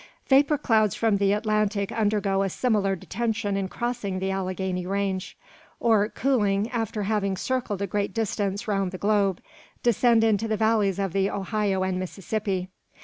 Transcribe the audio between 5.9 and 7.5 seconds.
cooling, after having